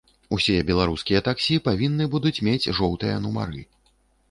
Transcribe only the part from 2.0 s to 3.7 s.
будуць мець жоўтыя нумары.